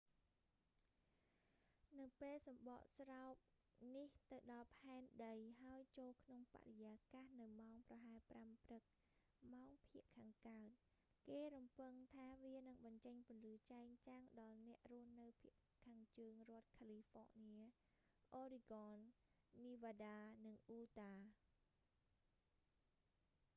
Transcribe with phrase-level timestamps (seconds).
[1.99, 3.33] នៅពេលសំបកស្រោប
[3.95, 8.83] នេះទៅដល់ផែនដី ហើយចូលក្នុងបរិយាកាសនៅម៉ោងប្រហែល 5 ព្រឹក
[9.53, 10.69] ម៉ោងភាគខាងកើត
[11.27, 15.53] គេរំពឹងថាវានឹងបញ្ចេញពន្លឺចែងចាំងដល់អ្នករស់នៅភាគ
[15.83, 17.63] ខាងជើងរដ្ឋ california
[18.41, 18.97] oregon
[19.63, 20.15] nevada
[20.45, 21.17] និង utah